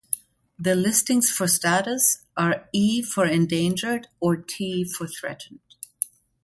The 0.57 0.73
listings 0.73 1.29
for 1.29 1.47
status 1.47 2.23
are 2.35 2.67
E 2.73 3.03
for 3.03 3.23
endangered 3.27 4.07
or 4.19 4.35
T 4.35 4.83
for 4.83 5.05
threatened. 5.05 5.59